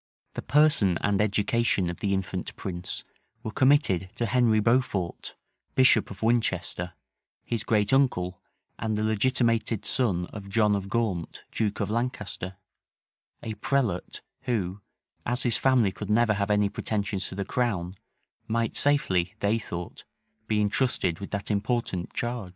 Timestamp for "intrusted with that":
20.61-21.51